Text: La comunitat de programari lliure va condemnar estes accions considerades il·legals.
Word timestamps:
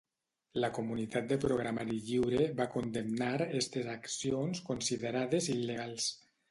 La 0.63 0.69
comunitat 0.77 1.27
de 1.31 1.37
programari 1.43 1.99
lliure 2.07 2.41
va 2.61 2.69
condemnar 2.79 3.31
estes 3.63 3.95
accions 3.99 4.67
considerades 4.73 5.57
il·legals. 5.59 6.15